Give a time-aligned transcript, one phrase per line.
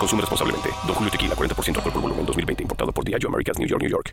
[0.00, 0.70] Consume responsablemente.
[0.86, 2.62] Don Julio Tequila, 40% alcohol por volumen, 2020.
[2.62, 4.12] Importado por Diageo Americas, New York, New York.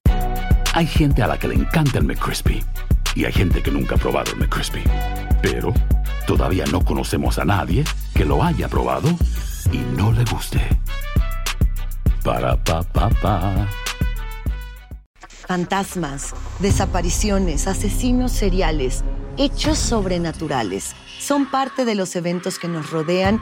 [0.74, 2.62] Hay gente a la que le encanta el McCrispy
[3.16, 4.84] y hay gente que nunca ha probado el McCrispy.
[5.42, 5.74] Pero
[6.28, 9.08] todavía no conocemos a nadie que lo haya probado
[9.72, 10.60] y no le guste.
[12.22, 13.68] Para pa pa pa.
[15.48, 19.06] Fantasmas, desapariciones, asesinos seriales,
[19.38, 23.42] hechos sobrenaturales son parte de los eventos que nos rodean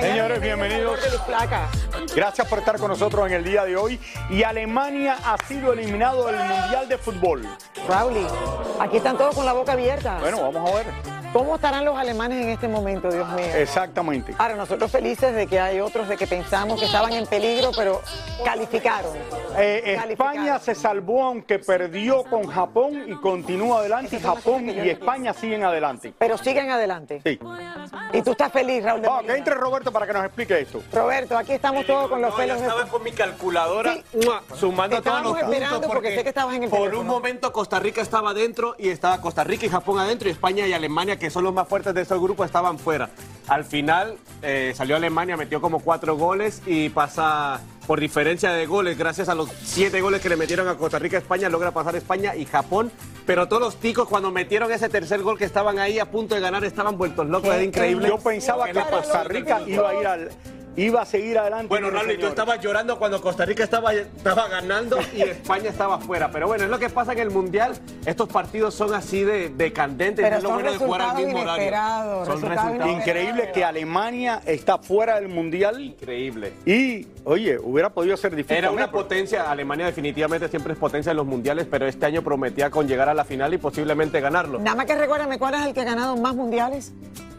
[0.00, 1.00] Señores, bienvenidos.
[2.14, 3.98] Gracias por estar con nosotros en el día de hoy.
[4.28, 7.46] Y Alemania ha sido eliminado del Mundial de Fútbol.
[7.88, 8.26] Raúl,
[8.78, 10.18] aquí están todos con la boca abierta.
[10.20, 11.20] Bueno, vamos a ver.
[11.32, 13.46] ¿Cómo estarán los alemanes en este momento, Dios mío?
[13.54, 14.34] Exactamente.
[14.36, 18.02] Ahora, nosotros felices de que hay otros de que pensamos que estaban en peligro, pero
[18.44, 19.12] calificaron.
[19.56, 20.10] Eh, Calificaron.
[20.10, 24.18] España se salvó aunque perdió con Japón y continúa adelante.
[24.20, 26.12] Las Japón y España siguen adelante.
[26.18, 27.20] Pero siguen adelante.
[27.24, 27.38] Sí.
[28.12, 29.00] Y tú estás feliz, Raúl.
[29.02, 29.32] de Molina.
[29.32, 30.82] que entre Roberto para que nos explique esto.
[30.92, 32.60] Roberto, aquí estamos todos con los No, yo pelos.
[32.60, 33.96] de- estaba con mi calculadora
[34.58, 37.00] sumando Te todos los puntos esperando porque sé que estabas en el por teléfono.
[37.02, 40.66] un momento Costa Rica estaba adentro y estaba Costa Rica y Japón adentro y España
[40.66, 43.10] y Alemania que son los más fuertes de este grupo estaban fuera.
[43.46, 48.96] Al final eh, salió Alemania, metió como cuatro goles y pasa por diferencia de goles,
[48.96, 52.36] gracias a los siete goles que le metieron a Costa Rica, España logra pasar España
[52.36, 52.90] y Japón.
[53.26, 56.40] Pero todos los ticos cuando metieron ese tercer gol que estaban ahí a punto de
[56.40, 58.08] ganar estaban vueltos locos, era increíble.
[58.08, 60.30] Yo pensaba que Costa Rica iba a ir al,
[60.76, 61.68] iba a seguir adelante.
[61.68, 65.98] Bueno, Raúl, y tú estabas llorando cuando Costa Rica estaba, estaba ganando y España estaba
[65.98, 66.30] fuera.
[66.30, 67.72] Pero bueno, es lo que pasa en el Mundial.
[68.06, 70.24] Estos partidos son así de, de candentes.
[70.24, 71.62] Pero es lo son bueno de jugar al resultados mismo horario.
[71.62, 76.52] inesperados, Son resultados resultados Increíble que Alemania está fuera del mundial increíble.
[76.66, 78.56] y, oye, hubiera podido ser difícil.
[78.58, 82.22] Era una pero- potencia, Alemania definitivamente siempre es potencia en los mundiales, pero este año
[82.22, 84.58] prometía con llegar a la final y posiblemente ganarlo.
[84.58, 86.92] Nada más que recuérdame, ¿cuál es el que ha ganado más mundiales?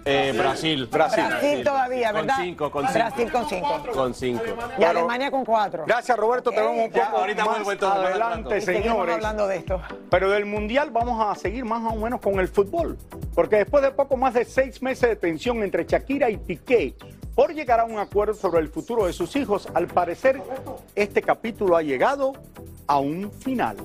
[0.06, 0.88] Eh, Brasil.
[0.88, 1.24] Brasil.
[1.28, 2.36] Brasil todavía, ¿verdad?
[2.36, 2.94] Con cinco, con cinco.
[3.00, 3.84] Brasil con cinco.
[3.94, 4.44] Con cinco.
[4.80, 5.84] Y Alemania con cuatro.
[5.86, 6.50] Gracias, Roberto.
[6.52, 8.58] Te vemos un Ya, poco ahorita más adelante.
[8.58, 9.16] Y señores.
[9.16, 9.82] hablando de esto.
[10.10, 12.98] Pero del Mundial vamos a seguir más o menos con el fútbol.
[13.36, 16.96] Porque después de poco más de seis meses de tensión entre Shakira y Piqué
[17.36, 20.42] por llegar a un acuerdo sobre el futuro de sus hijos, al parecer
[20.96, 22.34] este capítulo ha llegado
[22.88, 23.78] a un final.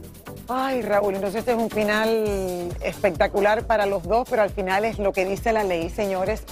[0.48, 4.98] Ay, Raúl, entonces este es un final espectacular para los dos, pero al final es
[4.98, 6.44] lo que dice la ley, señores.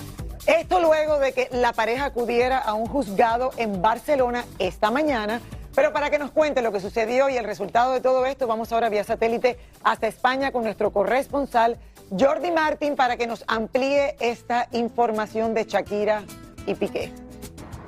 [0.47, 5.41] Esto luego de que la pareja acudiera a un juzgado en Barcelona esta mañana.
[5.75, 8.73] Pero para que nos cuente lo que sucedió y el resultado de todo esto, vamos
[8.73, 11.79] ahora vía satélite hasta España con nuestro corresponsal
[12.17, 16.23] Jordi Martín para que nos amplíe esta información de Shakira
[16.67, 17.13] y Piqué.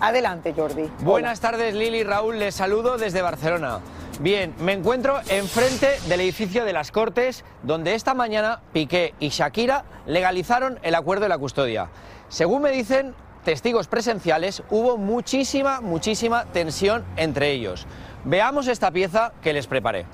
[0.01, 0.91] Adelante, Jordi.
[1.01, 2.39] Buenas tardes, Lili y Raúl.
[2.39, 3.81] Les saludo desde Barcelona.
[4.21, 9.85] Bien, me encuentro enfrente del edificio de las Cortes, donde esta mañana Piqué y Shakira
[10.07, 11.91] legalizaron el acuerdo de la custodia.
[12.29, 13.15] Según me dicen
[13.45, 17.87] testigos presenciales, hubo muchísima, muchísima tensión entre ellos.
[18.25, 20.07] Veamos esta pieza que les preparé.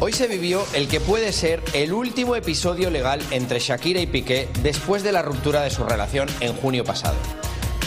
[0.00, 4.48] Hoy se vivió el que puede ser el último episodio legal entre Shakira y Piqué
[4.60, 7.16] después de la ruptura de su relación en junio pasado.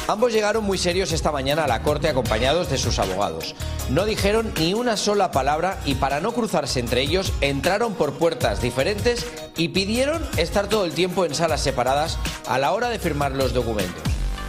[0.09, 3.53] Ambos llegaron muy serios esta mañana a la corte acompañados de sus abogados.
[3.91, 8.59] No dijeron ni una sola palabra y para no cruzarse entre ellos entraron por puertas
[8.59, 12.17] diferentes y pidieron estar todo el tiempo en salas separadas
[12.47, 14.01] a la hora de firmar los documentos.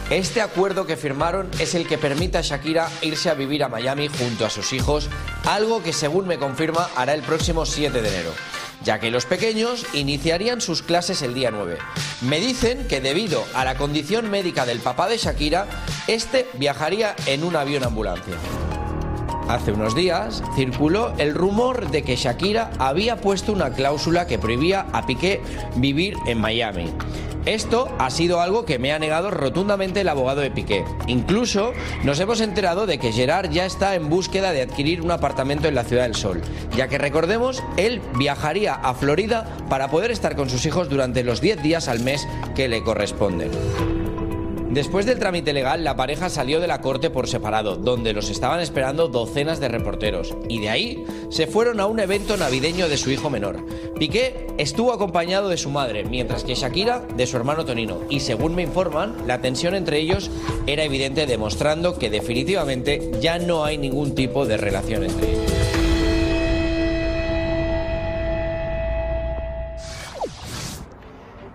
[0.09, 4.07] Este acuerdo que firmaron es el que permite a Shakira irse a vivir a Miami
[4.07, 5.11] junto a sus hijos,
[5.45, 8.31] algo que según me confirma hará el próximo 7 de enero
[8.83, 11.77] ya que los pequeños iniciarían sus clases el día 9.
[12.21, 15.67] Me dicen que debido a la condición médica del papá de Shakira,
[16.07, 18.35] este viajaría en un avión ambulancia.
[19.47, 24.87] Hace unos días circuló el rumor de que Shakira había puesto una cláusula que prohibía
[24.93, 25.41] a Piqué
[25.75, 26.93] vivir en Miami.
[27.45, 30.85] Esto ha sido algo que me ha negado rotundamente el abogado de Piqué.
[31.07, 31.73] Incluso
[32.03, 35.75] nos hemos enterado de que Gerard ya está en búsqueda de adquirir un apartamento en
[35.75, 36.41] la Ciudad del Sol,
[36.75, 41.41] ya que recordemos, él viajaría a Florida para poder estar con sus hijos durante los
[41.41, 44.00] 10 días al mes que le corresponden.
[44.71, 48.61] Después del trámite legal, la pareja salió de la corte por separado, donde los estaban
[48.61, 53.11] esperando docenas de reporteros, y de ahí se fueron a un evento navideño de su
[53.11, 53.65] hijo menor.
[53.99, 58.55] Piqué estuvo acompañado de su madre, mientras que Shakira de su hermano Tonino, y según
[58.55, 60.31] me informan, la tensión entre ellos
[60.67, 65.60] era evidente, demostrando que definitivamente ya no hay ningún tipo de relación entre ellos.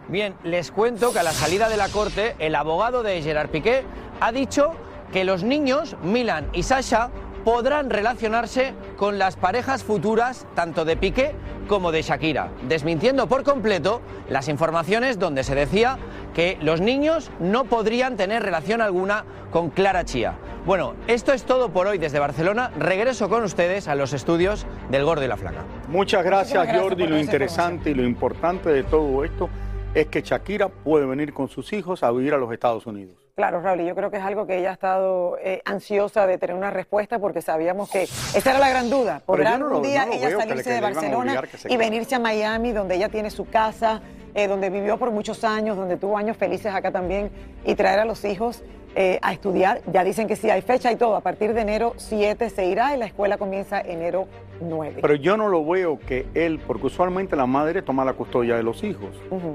[0.08, 3.82] Bien, les cuento que a la salida de la corte, el abogado de Gerard Piqué
[4.20, 4.72] ha dicho
[5.12, 7.10] que los niños, Milan y Sasha,
[7.44, 11.32] podrán relacionarse con las parejas futuras tanto de Piqué
[11.66, 15.98] como de Shakira, desmintiendo por completo las informaciones donde se decía
[16.34, 20.34] que los niños no podrían tener relación alguna con Clara Chía.
[20.66, 22.70] Bueno, esto es todo por hoy desde Barcelona.
[22.78, 25.64] Regreso con ustedes a los estudios del Gordo y la Flaca.
[25.88, 27.06] Muchas gracias, Muchísimas gracias Jordi.
[27.06, 29.48] Lo esa interesante y lo importante de todo esto
[29.96, 33.16] es que Shakira puede venir con sus hijos a vivir a los Estados Unidos.
[33.34, 36.36] Claro, Raúl, y yo creo que es algo que ella ha estado eh, ansiosa de
[36.36, 39.22] tener una respuesta porque sabíamos que esa era la gran duda.
[39.24, 43.08] ¿Podrá no algún día no ella salirse de Barcelona y venirse a Miami, donde ella
[43.08, 44.02] tiene su casa,
[44.34, 47.30] eh, donde vivió por muchos años, donde tuvo años felices acá también,
[47.64, 48.62] y traer a los hijos
[48.96, 49.80] eh, a estudiar?
[49.92, 51.14] Ya dicen que sí, hay fecha y todo.
[51.14, 54.26] A partir de enero 7 se irá y la escuela comienza enero
[54.60, 54.98] 9.
[55.02, 58.62] Pero yo no lo veo que él, porque usualmente la madre toma la custodia de
[58.62, 59.10] los hijos.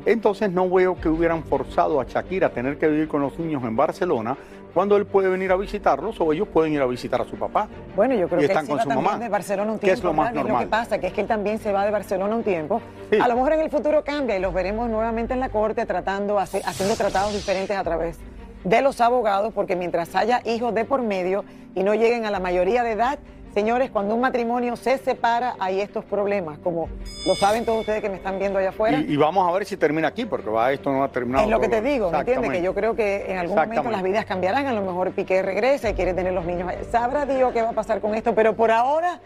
[0.06, 3.64] Entonces no veo que hubieran forzado a Shakira a tener que vivir con los niños
[3.64, 4.38] en Barcelona
[4.74, 7.68] cuando él puede venir a visitarlos o ellos pueden ir a visitar a su papá.
[7.94, 9.72] Bueno, yo creo Y que él están se con va su también mamá, de Barcelona
[9.74, 9.98] un que tiempo.
[9.98, 10.64] es lo más Ravi, Lo normal.
[10.64, 12.80] que pasa que es que él también se va de Barcelona un tiempo.
[13.12, 13.18] Sí.
[13.20, 16.40] A lo mejor en el futuro cambia y los veremos nuevamente en la corte tratando,
[16.40, 18.18] haciendo tratados diferentes a través
[18.64, 21.44] de los abogados, porque mientras haya hijos de por medio
[21.76, 23.20] y no lleguen a la mayoría de edad,
[23.54, 26.88] señores, cuando un matrimonio se separa hay estos problemas, como
[27.26, 29.00] lo saben todos ustedes que me están viendo allá afuera.
[29.00, 31.44] Y, y vamos a ver si termina aquí, porque va, esto no ha terminado.
[31.44, 32.52] Es lo que te digo, ¿me entiendes?
[32.52, 35.90] Que yo creo que en algún momento las vidas cambiarán, a lo mejor Piqué regresa
[35.90, 36.72] y quiere tener los niños.
[36.92, 39.20] Sabrá Dios qué va a pasar con esto, pero por ahora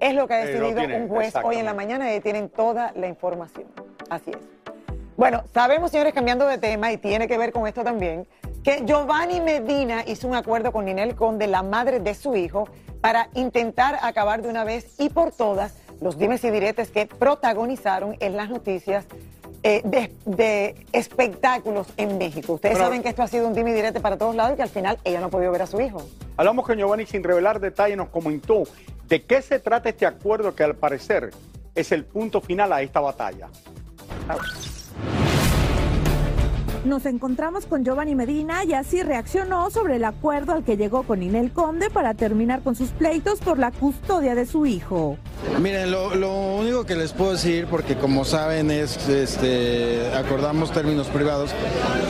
[0.00, 2.92] es lo que ha Eh, decidido un juez hoy en la mañana y tienen toda
[2.96, 3.66] la información.
[4.08, 4.38] Así es.
[5.16, 8.26] Bueno, sabemos, señores, cambiando de tema, y tiene que ver con esto también,
[8.62, 12.68] que Giovanni Medina hizo un acuerdo con Ninel Conde, la madre de su hijo,
[13.00, 18.16] para intentar acabar de una vez y por todas los dimes y diretes que protagonizaron
[18.20, 19.04] en las noticias
[19.62, 22.54] eh, de, de espectáculos en México.
[22.54, 24.56] Ustedes Pero- saben que esto ha sido un dime y direte para todos lados y
[24.56, 26.02] que al final ella no ha podido ver a su hijo.
[26.36, 28.64] Hablamos con Giovanni sin revelar detalles, nos comentó
[29.08, 31.30] de qué se trata este acuerdo que al parecer
[31.74, 33.48] es el punto final a esta batalla.
[36.84, 41.22] Nos encontramos con Giovanni Medina y así reaccionó sobre el acuerdo al que llegó con
[41.22, 45.18] Inel Conde para terminar con sus pleitos por la custodia de su hijo.
[45.60, 46.08] Miren, lo,
[46.56, 51.50] único que les puedo decir, porque como saben es, este, acordamos términos privados,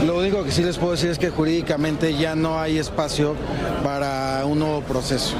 [0.06, 3.34] lo único que sí les puedo decir es que jurídicamente ya no hay espacio
[3.82, 5.34] para un nuevo proceso.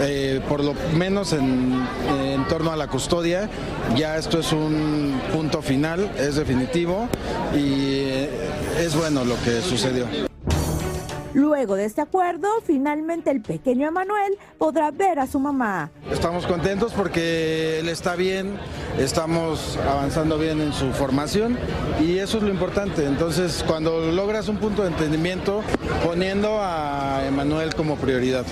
[0.00, 1.86] Eh, por lo menos en,
[2.18, 3.48] en torno a la custodia,
[3.96, 7.08] ya esto es un punto final, es definitivo
[7.54, 8.30] y eh,
[8.78, 10.06] es bueno lo que sucedió.
[11.34, 15.90] Luego de este acuerdo, finalmente el pequeño Emanuel podrá ver a su mamá.
[16.08, 18.56] Estamos contentos porque él está bien,
[18.98, 21.58] estamos avanzando bien en su formación
[22.00, 23.04] y eso es lo importante.
[23.04, 25.62] Entonces, cuando logras un punto de entendimiento,
[26.04, 28.44] poniendo a Emanuel como prioridad.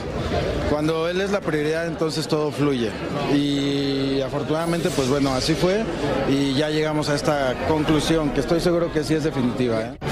[0.68, 2.90] Cuando él es la prioridad, entonces todo fluye.
[3.32, 5.84] Y afortunadamente, pues bueno, así fue
[6.28, 9.82] y ya llegamos a esta conclusión que estoy seguro que sí es definitiva.
[9.82, 10.11] ¿eh?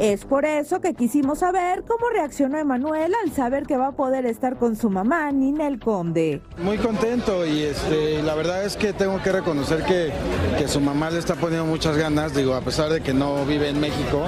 [0.00, 4.26] Es por eso que quisimos saber cómo reaccionó Emanuel al saber que va a poder
[4.26, 6.42] estar con su mamá, Ninel Conde.
[6.58, 10.10] Muy contento y este, la verdad es que tengo que reconocer que,
[10.58, 13.68] que su mamá le está poniendo muchas ganas, digo, a pesar de que no vive
[13.68, 14.24] en México,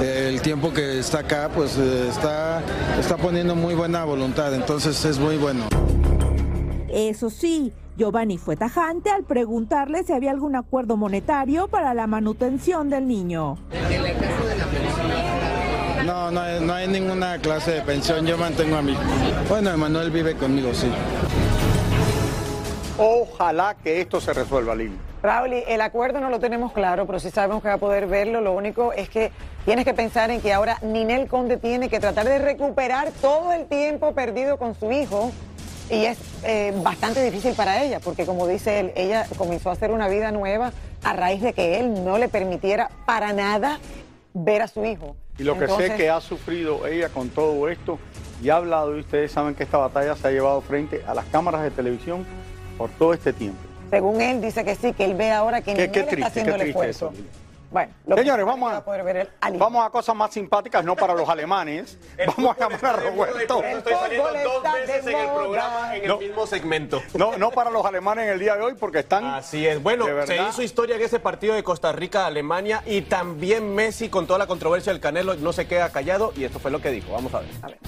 [0.00, 2.62] el tiempo que está acá pues eh, está,
[2.98, 5.64] está poniendo muy buena voluntad, entonces es muy bueno.
[6.88, 12.88] Eso sí, Giovanni fue tajante al preguntarle si había algún acuerdo monetario para la manutención
[12.88, 13.58] del niño.
[16.08, 19.02] No, no hay, no hay ninguna clase de pensión, yo mantengo a mi hijo.
[19.46, 20.90] Bueno, Emanuel vive conmigo, sí.
[22.96, 24.96] Ojalá que esto se resuelva, Lili.
[25.22, 28.40] Raúl, el acuerdo no lo tenemos claro, pero sí sabemos que va a poder verlo.
[28.40, 29.32] Lo único es que
[29.66, 33.66] tienes que pensar en que ahora Ninel Conde tiene que tratar de recuperar todo el
[33.66, 35.30] tiempo perdido con su hijo.
[35.90, 39.90] Y es eh, bastante difícil para ella, porque como dice él, ella comenzó a hacer
[39.90, 40.72] una vida nueva
[41.04, 43.78] a raíz de que él no le permitiera para nada
[44.34, 45.16] ver a su hijo.
[45.38, 47.98] Y lo que sé que ha sufrido ella con todo esto
[48.42, 51.24] y ha hablado, y ustedes saben que esta batalla se ha llevado frente a las
[51.26, 52.24] cámaras de televisión
[52.76, 53.58] por todo este tiempo.
[53.90, 56.52] Según él, dice que sí, que él ve ahora que Qué, qué está triste, haciendo
[56.52, 57.12] qué el triste esfuerzo.
[57.14, 57.28] eso.
[57.70, 59.58] Bueno, lo Señores, va vamos a a, poder ver el Ali.
[59.58, 61.98] vamos a cosas más simpáticas, no para los alemanes.
[62.36, 63.62] Vamos a llamar a Roberto.
[63.62, 66.18] Estoy saliendo dos veces de en el programa, en el No.
[66.18, 67.02] mismo segmento.
[67.14, 69.24] No, no para los alemanes en el día de hoy porque están.
[69.26, 69.82] Así es.
[69.82, 74.38] Bueno, se hizo historia en ese partido de Costa Rica-Alemania y también Messi con toda
[74.38, 77.12] la controversia del Canelo no se queda callado y esto fue lo que dijo.
[77.12, 77.78] Vamos a ver.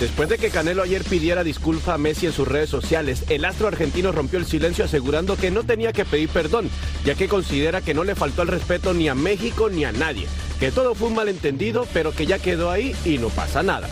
[0.00, 3.68] Después de que Canelo ayer pidiera disculpa a Messi en sus redes sociales, el astro
[3.68, 6.68] argentino rompió el silencio asegurando que no tenía que pedir perdón,
[7.06, 10.26] ya que considera que no le faltó el respeto ni a México ni a nadie,
[10.60, 13.88] que todo fue un malentendido, pero que ya quedó ahí y no pasa nada.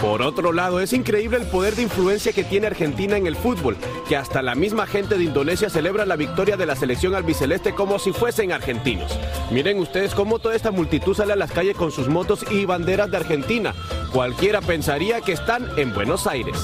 [0.00, 3.76] Por otro lado, es increíble el poder de influencia que tiene Argentina en el fútbol,
[4.08, 7.98] que hasta la misma gente de Indonesia celebra la victoria de la selección albiceleste como
[7.98, 9.18] si fuesen argentinos.
[9.50, 13.10] Miren ustedes cómo toda esta multitud sale a las calles con sus motos y banderas
[13.10, 13.74] de Argentina.
[14.12, 16.56] Cualquiera pensaría que están en Buenos Aires.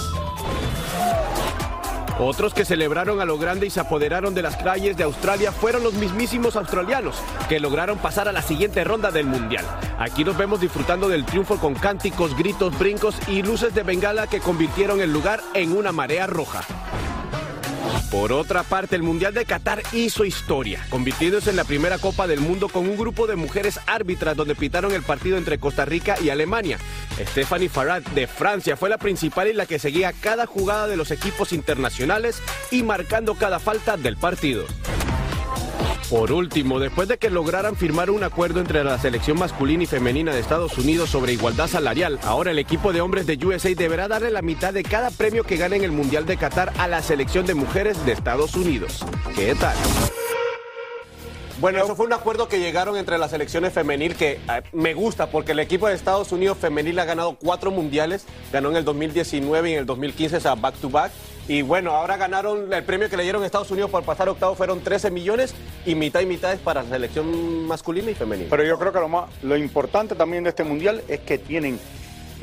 [2.18, 5.82] Otros que celebraron a lo grande y se apoderaron de las calles de Australia fueron
[5.82, 7.16] los mismísimos australianos,
[7.48, 9.64] que lograron pasar a la siguiente ronda del Mundial.
[9.98, 14.40] Aquí nos vemos disfrutando del triunfo con cánticos, gritos, brincos y luces de bengala que
[14.40, 16.62] convirtieron el lugar en una marea roja.
[18.14, 22.38] Por otra parte, el Mundial de Qatar hizo historia, convirtiéndose en la primera Copa del
[22.38, 26.30] Mundo con un grupo de mujeres árbitras donde pitaron el partido entre Costa Rica y
[26.30, 26.78] Alemania.
[27.18, 31.10] Stephanie Farad de Francia fue la principal y la que seguía cada jugada de los
[31.10, 32.40] equipos internacionales
[32.70, 34.64] y marcando cada falta del partido.
[36.10, 40.34] Por último, después de que lograran firmar un acuerdo entre la selección masculina y femenina
[40.34, 44.30] de Estados Unidos sobre igualdad salarial, ahora el equipo de hombres de USA deberá darle
[44.30, 47.46] la mitad de cada premio que gane en el Mundial de Qatar a la selección
[47.46, 49.04] de mujeres de Estados Unidos.
[49.34, 49.74] ¿Qué tal?
[51.58, 55.30] Bueno, eso fue un acuerdo que llegaron entre las selecciones femenil que eh, me gusta
[55.30, 59.70] porque el equipo de Estados Unidos femenil ha ganado cuatro mundiales, ganó en el 2019
[59.70, 61.12] y en el 2015, o sea, back to back.
[61.46, 64.80] Y bueno, ahora ganaron el premio que le dieron Estados Unidos por pasar octavo fueron
[64.80, 68.48] 13 millones y mitad y mitad es para la selección masculina y femenina.
[68.48, 71.78] Pero yo creo que lo más, lo importante también de este mundial es que tienen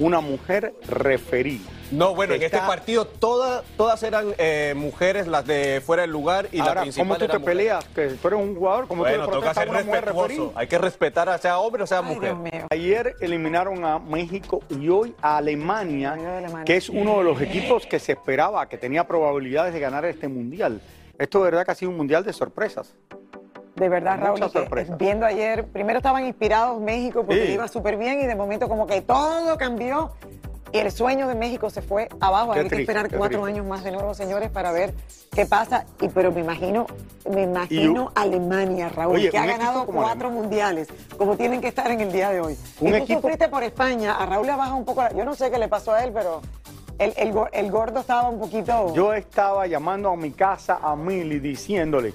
[0.01, 1.62] una mujer referí.
[1.91, 6.48] No, bueno, en este partido todas, todas eran eh, mujeres, las de fuera del lugar
[6.51, 7.58] y la Ahora, principal ¿cómo tú era te mujer.
[7.58, 7.86] peleas?
[7.93, 10.20] Que tú eres un jugador, ¿cómo Bueno, tú le toca ser una mujer referí?
[10.27, 10.53] respetuoso.
[10.55, 12.36] Hay que respetar a sea hombre o sea Ay, mujer.
[12.70, 16.63] Ayer eliminaron a México y hoy a Alemania, Alemania.
[16.65, 20.27] que es uno de los equipos que se esperaba, que tenía probabilidades de ganar este
[20.29, 20.81] mundial.
[21.20, 22.96] Esto de verdad que ha sido un mundial de sorpresas.
[23.81, 24.39] De verdad, Raúl,
[25.00, 27.53] viendo ayer, primero estaban inspirados México porque Sí.
[27.53, 30.11] iba súper bien y de momento como que todo cambió
[30.71, 32.53] y el sueño de México se fue abajo.
[32.53, 33.47] Qué Hay que esperar cuatro triste.
[33.59, 34.93] años más de nuevo, señores, para ver
[35.33, 35.85] qué pasa.
[36.00, 36.85] Y pero me imagino,
[37.27, 42.01] me imagino Alemania, Raúl, Oye, que ha ganado cuatro mundiales, como tienen que estar en
[42.01, 42.55] el día de hoy.
[42.81, 45.25] Un y tú equipo- sufriste por España, a Raúl le baja un poco, la- yo
[45.25, 46.39] no sé qué le pasó a él, pero
[47.00, 48.93] el, el el gordo estaba un poquito...
[48.93, 52.13] Yo estaba llamando a mi casa a Mili diciéndole,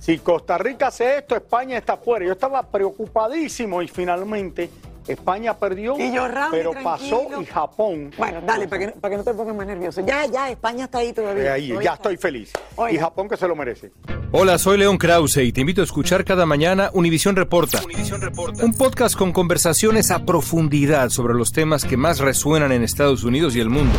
[0.00, 2.26] si Costa Rica hace esto, España está fuera.
[2.26, 4.68] Yo estaba preocupadísimo y finalmente
[5.06, 6.90] España perdió, Y yo, Raúl, pero tranquilo.
[7.28, 8.10] pasó y Japón.
[8.16, 10.02] Bueno, dale, para que, para que no te pongas más nervioso.
[10.06, 11.44] Ya, ya, España está ahí todavía.
[11.44, 12.52] eh, ahí, ya estoy feliz.
[12.76, 12.92] Oiga.
[12.94, 13.92] Y Japón que se lo merece.
[14.32, 17.80] Hola, soy León Krause y te invito a escuchar cada mañana Univisión Reporta.
[18.62, 23.56] Un podcast con conversaciones a profundidad sobre los temas que más resuenan en Estados Unidos
[23.56, 23.98] y el mundo.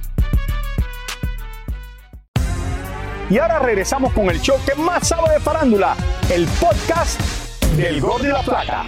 [3.31, 5.95] Y ahora regresamos con el show que más sabe de farándula,
[6.29, 7.17] el podcast
[7.77, 8.83] del Gol de la Plata.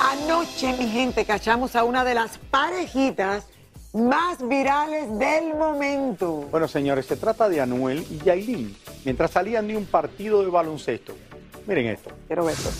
[0.00, 3.46] Anoche, mi gente, cachamos a una de las parejitas
[3.92, 6.48] más virales del momento.
[6.50, 11.14] Bueno, señores, se trata de Anuel y Yailin, mientras salían de un partido de baloncesto.
[11.68, 12.10] Miren esto.
[12.26, 12.70] Quiero verlo.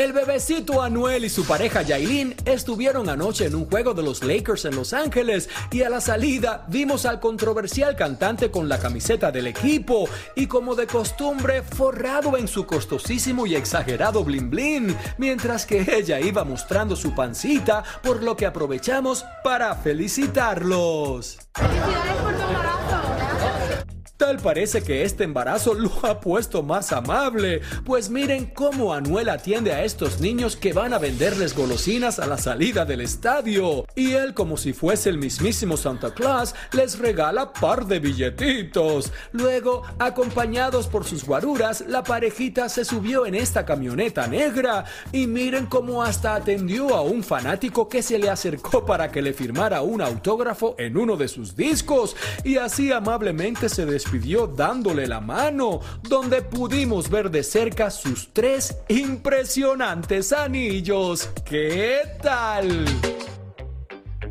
[0.00, 4.64] El bebecito Anuel y su pareja Yailin estuvieron anoche en un juego de los Lakers
[4.64, 9.48] en Los Ángeles y a la salida vimos al controversial cantante con la camiseta del
[9.48, 15.86] equipo y como de costumbre forrado en su costosísimo y exagerado blin blin, mientras que
[15.94, 21.36] ella iba mostrando su pancita, por lo que aprovechamos para felicitarlos.
[24.20, 29.72] Tal parece que este embarazo lo ha puesto más amable, pues miren cómo Anuel atiende
[29.72, 33.86] a estos niños que van a venderles golosinas a la salida del estadio.
[33.94, 39.10] Y él, como si fuese el mismísimo Santa Claus, les regala par de billetitos.
[39.32, 45.64] Luego, acompañados por sus guaruras, la parejita se subió en esta camioneta negra y miren
[45.64, 50.02] cómo hasta atendió a un fanático que se le acercó para que le firmara un
[50.02, 55.80] autógrafo en uno de sus discos y así amablemente se despidió pidió dándole la mano,
[56.02, 61.30] donde pudimos ver de cerca sus tres impresionantes anillos.
[61.44, 62.84] ¿Qué tal?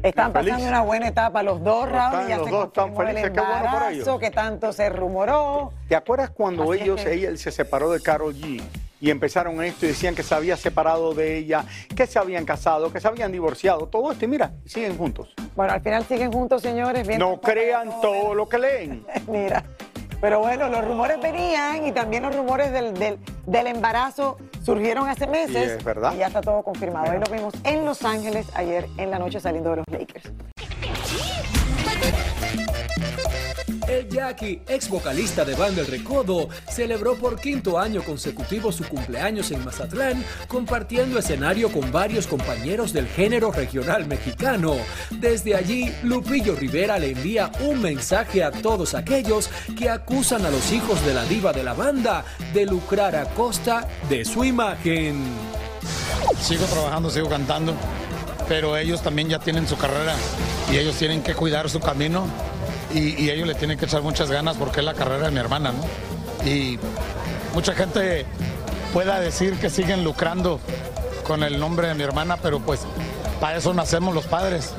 [0.03, 2.95] Están pasando una buena etapa los dos, Raúl, y ya los se dos están el
[2.95, 4.19] felices, qué bueno por ellos.
[4.19, 5.73] que tanto se rumoró.
[5.89, 8.61] ¿Te acuerdas cuando Así ellos, que- ella se separó de Carol G?
[9.01, 12.91] Y empezaron esto y decían que se había separado de ella, que se habían casado,
[12.91, 14.25] que se habían divorciado, todo esto.
[14.25, 15.33] Y mira, siguen juntos.
[15.55, 17.07] Bueno, al final siguen juntos, señores.
[17.17, 19.05] No crean todo lo que leen.
[19.27, 19.63] Mira.
[20.21, 25.27] Pero bueno, los rumores venían y también los rumores del, del, del embarazo surgieron hace
[25.27, 25.55] meses.
[25.55, 26.13] Y es verdad.
[26.13, 27.11] Y ya está todo confirmado.
[27.11, 30.29] Ahí lo vimos en Los Ángeles ayer en la noche saliendo de los Lakers.
[33.89, 39.49] El Jackie, ex vocalista de Banda El Recodo, celebró por quinto año consecutivo su cumpleaños
[39.49, 44.75] en Mazatlán, compartiendo escenario con varios compañeros del género regional mexicano.
[45.09, 50.71] Desde allí, Lupillo Rivera le envía un mensaje a todos aquellos que acusan a los
[50.71, 52.23] hijos de la diva de la banda
[52.53, 55.23] de lucrar a costa de su imagen.
[56.39, 57.73] Sigo trabajando, sigo cantando,
[58.47, 60.13] pero ellos también ya tienen su carrera
[60.71, 62.27] y ellos tienen que cuidar su camino
[62.93, 65.71] y, ellos le tienen que echar muchas ganas porque es la carrera de mi hermana,
[65.71, 66.49] ¿no?
[66.49, 66.79] Y
[67.53, 68.25] mucha gente
[68.93, 70.59] pueda decir que siguen lucrando
[71.25, 72.81] con el nombre de mi hermana, pero pues
[73.39, 74.73] para eso nacemos los padres.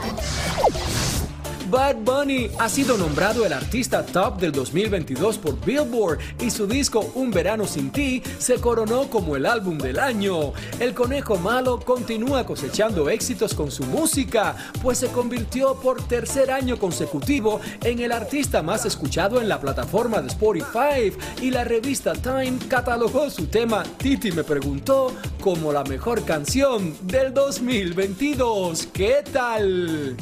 [1.70, 7.12] Bad Bunny ha sido nombrado el artista top del 2022 por Billboard y su disco
[7.14, 10.52] Un Verano Sin Ti se coronó como el álbum del año.
[10.80, 16.76] El conejo malo continúa cosechando éxitos con su música, pues se convirtió por tercer año
[16.76, 22.58] consecutivo en el artista más escuchado en la plataforma de Spotify y la revista Time
[22.68, 28.88] catalogó su tema Titi me preguntó como la mejor canción del 2022.
[28.92, 30.16] ¿Qué tal?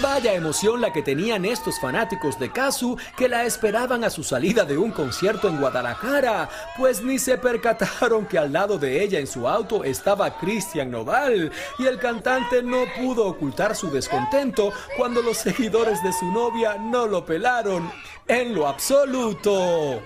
[0.00, 4.64] Vaya emoción la que tenían estos fanáticos de Kazu que la esperaban a su salida
[4.64, 9.26] de un concierto en Guadalajara, pues ni se percataron que al lado de ella en
[9.26, 15.36] su auto estaba Cristian Nodal y el cantante no pudo ocultar su descontento cuando los
[15.36, 17.90] seguidores de su novia no lo pelaron
[18.26, 20.00] en lo absoluto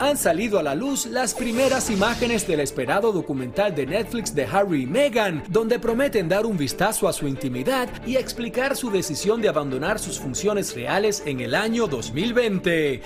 [0.00, 4.82] han salido a la luz las primeras imágenes del esperado documental de Netflix de Harry
[4.82, 9.48] y Meghan, donde prometen dar un vistazo a su intimidad y explicar su decisión de
[9.48, 13.02] abandonar sus funciones reales en el año 2020.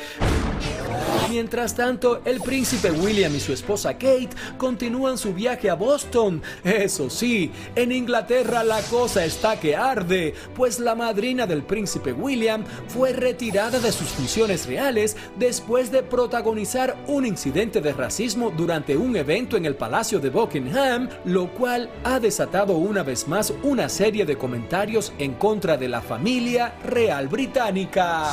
[1.30, 4.28] Mientras tanto, el príncipe William y su esposa Kate
[4.58, 6.42] continúan su viaje a Boston.
[6.62, 12.64] Eso sí, en Inglaterra la cosa está que arde, pues la madrina del príncipe William
[12.88, 19.16] fue retirada de sus funciones reales después de protagonizar un incidente de racismo durante un
[19.16, 24.24] evento en el Palacio de Buckingham, lo cual ha desatado una vez más una serie
[24.24, 28.24] de comentarios en contra de la familia real británica.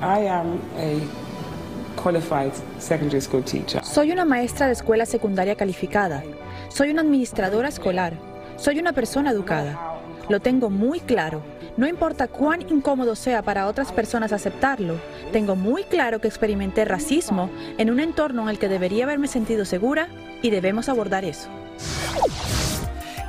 [0.00, 3.82] I am a qualified secondary school teacher.
[3.84, 6.22] Soy una maestra de escuela secundaria calificada.
[6.68, 8.14] Soy una administradora escolar.
[8.56, 10.01] Soy una persona educada.
[10.28, 11.42] Lo tengo muy claro.
[11.76, 14.96] No importa cuán incómodo sea para otras personas aceptarlo,
[15.32, 19.64] tengo muy claro que experimenté racismo en un entorno en el que debería haberme sentido
[19.64, 20.08] segura
[20.42, 21.48] y debemos abordar eso.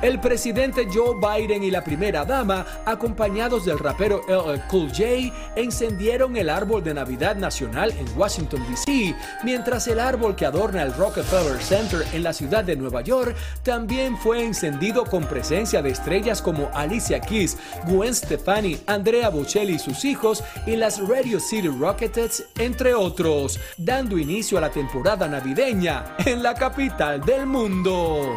[0.04, 6.36] El presidente Joe Biden y la primera dama, acompañados del rapero LL Cool J, encendieron
[6.36, 11.58] el árbol de Navidad Nacional en Washington, D.C., mientras el árbol que adorna el Rockefeller
[11.58, 16.68] Center en la ciudad de Nueva York también fue encendido con presencia de estrellas como
[16.74, 22.92] Alicia Keys, Gwen Stefani, Andrea Bocelli y sus hijos y las Radio City Rockettes, entre
[22.92, 28.36] otros, dando inicio a la temporada navideña en la capital del mundo.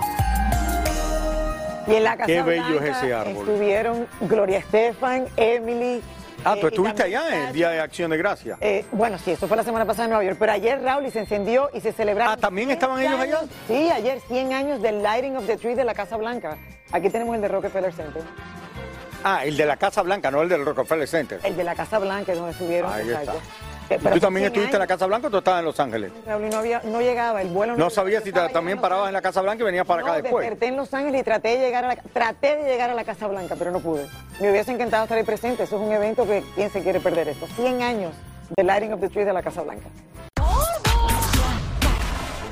[1.88, 3.50] Y en la Casa Qué bello es Blanca ese árbol.
[3.50, 6.02] Estuvieron Gloria Estefan, Emily.
[6.43, 8.58] Ah, eh, tú y estuviste allá en el Día de Acción de Gracia.
[8.62, 11.12] Eh, bueno, sí, eso fue la semana pasada en Nueva York, pero ayer Raúl y
[11.12, 12.34] se encendió y se celebraron.
[12.34, 13.39] Ah, ¿también estaban 100 ellos allá?
[13.67, 16.58] Sí, ayer 100 años del Lighting of the Tree de la Casa Blanca.
[16.91, 18.23] Aquí tenemos el de Rockefeller Center.
[19.23, 21.39] Ah, el de la Casa Blanca, no el del Rockefeller Center.
[21.43, 22.93] El de la Casa Blanca es donde estuvieron.
[22.93, 23.34] Ahí está.
[23.89, 23.93] Exacto.
[23.93, 25.65] ¿Y Eh, pero ¿Tú también 100 estuviste en la Casa Blanca o tú estabas en
[25.65, 26.12] Los Ángeles?
[26.26, 29.13] Raúl, y no, había, no llegaba, el vuelo No sabía si te- también parabas en
[29.13, 30.41] la Casa Blanca y venías para acá no, después.
[30.45, 33.04] desperté en Los Ángeles y traté de llegar a la, traté de llegar a la
[33.04, 34.08] Casa Blanca, pero no pude.
[34.39, 35.63] Me hubiese encantado estar ahí presente.
[35.63, 37.47] Eso es un evento que quién se quiere perder esto.
[37.56, 38.13] 100 años
[38.56, 39.88] del Lighting of the Tree de la Casa Blanca.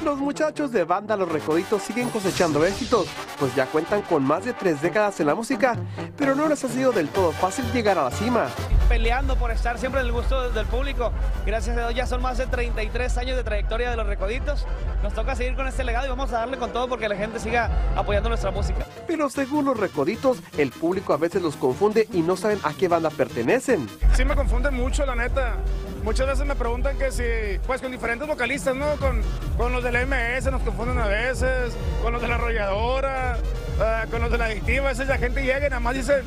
[0.04, 3.08] Los muchachos de banda Los Recoditos siguen cosechando éxitos,
[3.39, 5.76] pues ya cuentan con más de tres décadas en la música,
[6.15, 8.45] pero no les ha sido del todo fácil llegar a la cima.
[8.88, 11.12] Peleando por estar siempre en el gusto del público.
[11.45, 14.65] Gracias a Dios ya son más de 33 años de trayectoria de los Recoditos.
[15.04, 17.39] Nos toca seguir con este legado y vamos a darle con todo porque la gente
[17.39, 18.86] siga apoyando nuestra música.
[19.08, 22.88] Pero según Los Recoditos, el público a veces los confunde y no saben a qué
[22.88, 23.88] banda pertenecen.
[24.13, 25.56] Sí me confunden mucho, la neta.
[26.04, 28.95] Muchas veces me preguntan que si, pues con diferentes vocalistas, ¿no?
[28.98, 29.21] Con,
[29.58, 33.38] con los del MS nos confunden a veces, con los de la arrolladora,
[33.82, 34.86] ah, con los de la adictiva.
[34.86, 36.24] A veces la gente llega y nada más dice...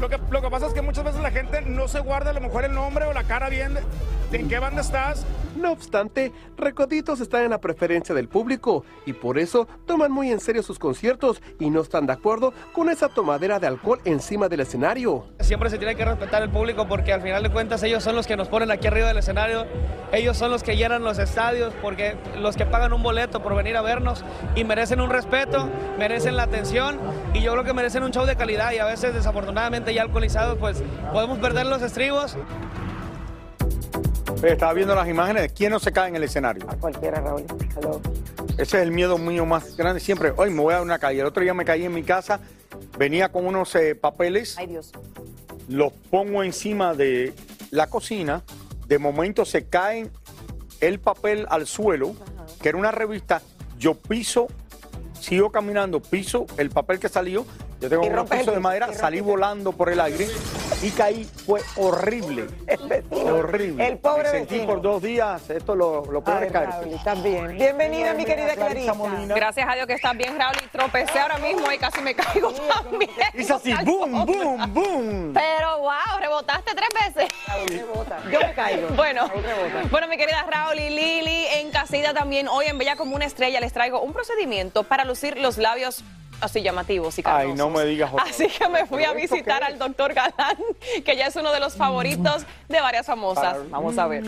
[0.00, 2.32] Lo que, lo que pasa es que muchas veces la gente no se guarda a
[2.32, 3.82] lo mejor el nombre o la cara bien de,
[4.30, 5.26] de en qué banda estás.
[5.56, 10.40] No obstante, Recoditos están en la preferencia del público y por eso toman muy en
[10.40, 14.60] serio sus conciertos y no están de acuerdo con esa tomadera de alcohol encima del
[14.60, 15.24] escenario.
[15.40, 18.26] Siempre se tiene que respetar el público porque al final de cuentas ellos son los
[18.26, 19.64] que nos ponen aquí arriba del escenario,
[20.12, 23.78] ellos son los que llenan los estadios porque los que pagan un boleto por venir
[23.78, 24.22] a vernos
[24.54, 25.66] y merecen un respeto,
[25.98, 26.98] merecen la atención
[27.32, 30.58] y yo creo que merecen un show de calidad y a veces desafortunadamente ya alcoholizados
[30.58, 32.36] pues podemos perder los estribos.
[34.42, 36.66] Estaba viendo las imágenes de quién no se cae en el escenario.
[36.80, 37.44] Cualquiera, Raúl.
[37.76, 38.00] Hello.
[38.52, 40.32] Ese es el miedo mío más grande siempre.
[40.36, 41.20] Hoy me voy a dar una calle.
[41.20, 42.40] El otro día me caí en mi casa,
[42.98, 44.92] venía con unos eh, papeles, Ay, Dios.
[45.68, 47.34] los pongo encima de
[47.70, 48.42] la cocina,
[48.86, 50.10] de momento se caen
[50.80, 52.14] el papel al suelo,
[52.62, 53.42] que era una revista,
[53.78, 54.48] yo piso,
[55.20, 57.44] sigo caminando, piso el papel que salió,
[57.80, 60.28] yo tengo Y un piso de madera, salí volando por el aire
[60.82, 62.46] y caí, fue horrible.
[63.10, 63.86] Horrible.
[63.86, 64.72] El pobre Me sentí vecino.
[64.72, 66.70] por dos días, esto lo, lo peor es caer.
[66.88, 67.56] Estás bien.
[67.56, 68.94] Bienvenida, mi querida Clarisa.
[69.28, 70.56] Gracias a Dios que estás bien, Raúl.
[70.64, 73.10] Y tropecé ahora mismo y casi me caigo también.
[73.34, 75.32] Hizo así, boom, boom, boom.
[75.34, 77.30] Pero wow, rebotaste tres veces.
[78.30, 78.88] Yo me caigo.
[78.96, 79.88] Bueno, Raúl rebota.
[79.90, 83.60] bueno, mi querida Raúl y Lili, en casita también, hoy en Bella como una estrella
[83.60, 86.02] les traigo un procedimiento para lucir los labios
[86.40, 87.50] así llamativos y carnosos.
[87.50, 90.56] Ay, no me digas otra Así que me fui a visitar al doctor Galán,
[91.04, 93.70] que ya es uno de los favoritos de varias famosas.
[93.70, 94.24] Vamos a ver.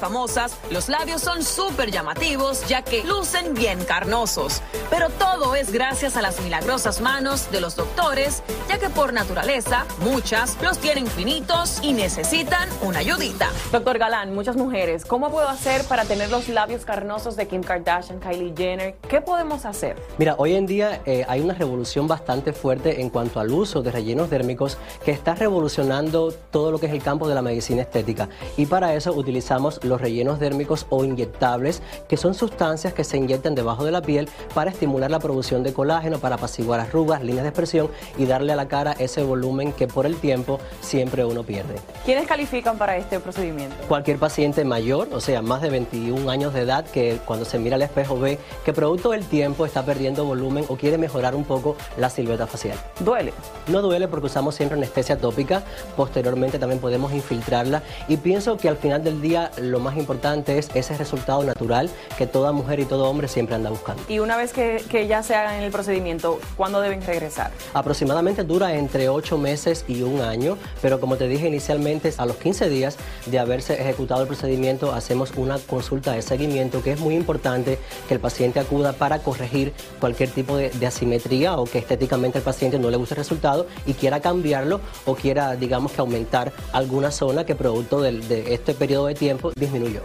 [0.00, 4.62] Famosas, los labios son súper llamativos ya que lucen bien carnosos.
[4.88, 9.84] Pero todo es gracias a las milagrosas manos de los doctores, ya que por naturaleza,
[10.00, 13.50] muchas los tienen finitos y necesitan una ayudita.
[13.72, 18.20] Doctor Galán, muchas mujeres, ¿cómo puedo hacer para tener los labios carnosos de Kim Kardashian,
[18.20, 18.94] Kylie Jenner?
[19.06, 19.96] ¿Qué podemos hacer?
[20.16, 23.90] Mira, hoy en día eh, hay una revolución bastante fuerte en cuanto al uso de
[23.90, 28.30] rellenos dérmicos que está revolucionando todo lo que es el campo de la medicina estética.
[28.56, 33.54] Y para eso utilizamos los rellenos dérmicos o inyectables, que son sustancias que se inyectan
[33.54, 37.50] debajo de la piel para estimular la producción de colágeno, para apaciguar arrugas, líneas de
[37.50, 41.74] expresión y darle a la cara ese volumen que por el tiempo siempre uno pierde.
[42.04, 43.76] ¿Quiénes califican para este procedimiento?
[43.88, 47.76] Cualquier paciente mayor, o sea, más de 21 años de edad, que cuando se mira
[47.76, 51.76] al espejo ve que producto del tiempo está perdiendo volumen o quiere mejorar un poco
[51.98, 52.78] la silueta facial.
[53.00, 53.32] ¿Duele?
[53.66, 55.64] No duele porque usamos siempre anestesia tópica,
[55.96, 60.68] posteriormente también podemos infiltrarla y pienso que al final del día lo más importante es
[60.74, 64.02] ese resultado natural que toda mujer y todo hombre siempre anda buscando.
[64.08, 67.50] Y una vez que, que ya se hagan el procedimiento, ¿cuándo deben regresar?
[67.74, 72.36] Aproximadamente dura entre 8 meses y un año, pero como te dije inicialmente, a los
[72.36, 77.14] 15 días de haberse ejecutado el procedimiento hacemos una consulta de seguimiento que es muy
[77.14, 82.38] importante que el paciente acuda para corregir cualquier tipo de, de asimetría o que estéticamente
[82.38, 86.52] al paciente no le guste el resultado y quiera cambiarlo o quiera, digamos que aumentar
[86.72, 90.02] alguna zona que producto del- de este periodo de tiempo disminuyó.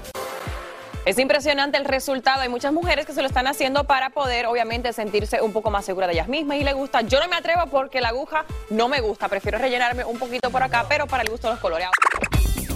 [1.06, 2.42] Es impresionante el resultado.
[2.42, 5.86] Hay muchas mujeres que se lo están haciendo para poder, obviamente, sentirse un poco más
[5.86, 7.02] segura de ellas mismas y le gusta.
[7.02, 9.28] Yo no me atrevo porque la aguja no me gusta.
[9.28, 11.88] Prefiero rellenarme un poquito por acá, pero para el gusto de los colores.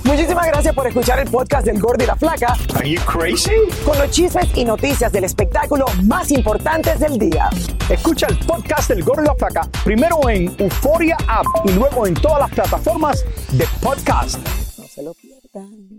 [0.03, 2.55] Muchísimas gracias por escuchar el podcast del Gordo y la Flaca.
[2.75, 3.51] Are you crazy?
[3.83, 7.49] Con los chismes y noticias del espectáculo más importantes del día.
[7.89, 12.13] Escucha el podcast del Gordo y la Flaca primero en Euforia App y luego en
[12.13, 14.39] todas las plataformas de podcast.
[14.77, 15.98] No se lo pierdan.